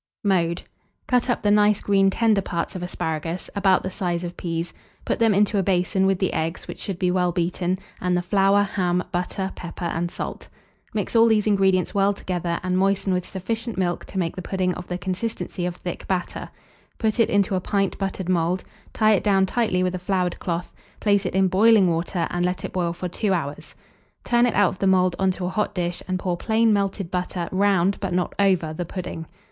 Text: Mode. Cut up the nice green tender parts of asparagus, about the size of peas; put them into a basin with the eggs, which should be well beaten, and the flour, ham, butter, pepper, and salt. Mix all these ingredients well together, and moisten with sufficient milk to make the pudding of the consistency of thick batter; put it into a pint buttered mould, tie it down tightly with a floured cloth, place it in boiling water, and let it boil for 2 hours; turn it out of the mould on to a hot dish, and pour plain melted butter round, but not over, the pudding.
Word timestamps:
Mode. 0.23 0.63
Cut 1.05 1.29
up 1.29 1.43
the 1.43 1.51
nice 1.51 1.79
green 1.79 2.09
tender 2.09 2.41
parts 2.41 2.75
of 2.75 2.81
asparagus, 2.81 3.51
about 3.55 3.83
the 3.83 3.91
size 3.91 4.23
of 4.23 4.35
peas; 4.35 4.73
put 5.05 5.19
them 5.19 5.31
into 5.35 5.59
a 5.59 5.61
basin 5.61 6.07
with 6.07 6.17
the 6.17 6.33
eggs, 6.33 6.67
which 6.67 6.79
should 6.79 6.97
be 6.97 7.11
well 7.11 7.31
beaten, 7.31 7.77
and 8.01 8.17
the 8.17 8.23
flour, 8.23 8.63
ham, 8.63 9.03
butter, 9.11 9.51
pepper, 9.53 9.85
and 9.85 10.09
salt. 10.09 10.47
Mix 10.95 11.15
all 11.15 11.27
these 11.27 11.45
ingredients 11.45 11.93
well 11.93 12.13
together, 12.13 12.59
and 12.63 12.79
moisten 12.79 13.13
with 13.13 13.29
sufficient 13.29 13.77
milk 13.77 14.05
to 14.05 14.17
make 14.17 14.35
the 14.35 14.41
pudding 14.41 14.73
of 14.73 14.87
the 14.87 14.97
consistency 14.97 15.67
of 15.67 15.75
thick 15.75 16.07
batter; 16.07 16.49
put 16.97 17.19
it 17.19 17.29
into 17.29 17.53
a 17.53 17.61
pint 17.61 17.95
buttered 17.99 18.27
mould, 18.27 18.63
tie 18.93 19.11
it 19.11 19.23
down 19.23 19.45
tightly 19.45 19.83
with 19.83 19.93
a 19.93 19.99
floured 19.99 20.39
cloth, 20.39 20.73
place 20.99 21.27
it 21.27 21.35
in 21.35 21.47
boiling 21.47 21.87
water, 21.87 22.25
and 22.31 22.43
let 22.43 22.65
it 22.65 22.73
boil 22.73 22.91
for 22.91 23.07
2 23.07 23.33
hours; 23.33 23.75
turn 24.23 24.47
it 24.47 24.55
out 24.55 24.69
of 24.69 24.79
the 24.79 24.87
mould 24.87 25.15
on 25.19 25.29
to 25.29 25.45
a 25.45 25.49
hot 25.49 25.75
dish, 25.75 26.01
and 26.07 26.17
pour 26.17 26.35
plain 26.35 26.73
melted 26.73 27.11
butter 27.11 27.47
round, 27.51 27.99
but 27.99 28.13
not 28.15 28.33
over, 28.39 28.73
the 28.73 28.83
pudding. 28.83 29.27